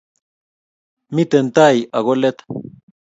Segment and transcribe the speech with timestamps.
[1.15, 2.37] miten tai ago leet